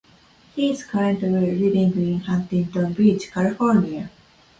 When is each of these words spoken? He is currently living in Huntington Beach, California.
He 0.55 0.71
is 0.71 0.83
currently 0.83 1.29
living 1.29 1.91
in 2.13 2.21
Huntington 2.21 2.93
Beach, 2.93 3.29
California. 3.31 4.09